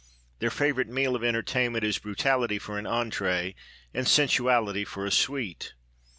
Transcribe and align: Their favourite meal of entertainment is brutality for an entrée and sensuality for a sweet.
Their 0.39 0.49
favourite 0.49 0.87
meal 0.89 1.15
of 1.15 1.23
entertainment 1.23 1.83
is 1.83 1.99
brutality 1.99 2.57
for 2.57 2.79
an 2.79 2.85
entrée 2.85 3.53
and 3.93 4.07
sensuality 4.07 4.83
for 4.83 5.05
a 5.05 5.11
sweet. 5.11 5.75